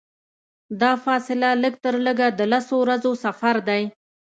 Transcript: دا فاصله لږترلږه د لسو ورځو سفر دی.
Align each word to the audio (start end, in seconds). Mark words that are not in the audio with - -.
دا 0.81 0.91
فاصله 1.03 1.49
لږترلږه 1.63 2.27
د 2.39 2.41
لسو 2.51 2.75
ورځو 2.83 3.11
سفر 3.25 3.55
دی. 3.67 3.83